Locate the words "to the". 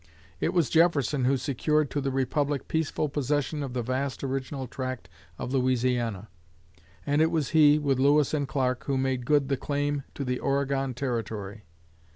1.91-2.09, 10.15-10.39